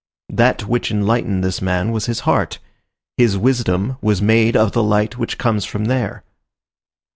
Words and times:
That 0.29 0.67
which 0.67 0.89
enlightened 0.89 1.43
this 1.43 1.61
man 1.61 1.91
was 1.91 2.07
his 2.07 2.21
heart. 2.21 2.57
His 3.17 3.37
wisdom 3.37 3.97
was 4.01 4.19
made 4.19 4.57
of 4.57 4.71
the 4.71 4.81
light 4.81 5.19
which 5.19 5.37
comes 5.37 5.63
from 5.63 5.85
there. 5.85 6.23